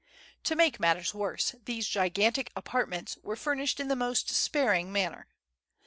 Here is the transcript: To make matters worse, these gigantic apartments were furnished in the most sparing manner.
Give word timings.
To 0.45 0.55
make 0.55 0.79
matters 0.79 1.13
worse, 1.13 1.53
these 1.65 1.87
gigantic 1.87 2.51
apartments 2.55 3.19
were 3.21 3.35
furnished 3.35 3.79
in 3.79 3.87
the 3.87 3.95
most 3.95 4.31
sparing 4.31 4.91
manner. 4.91 5.27